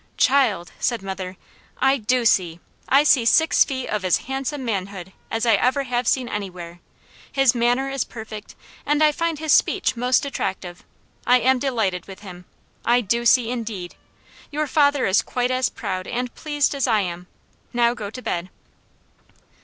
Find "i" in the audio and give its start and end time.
1.77-1.97, 2.89-3.03, 5.45-5.53, 9.03-9.11, 11.27-11.37, 12.83-13.01, 16.87-17.01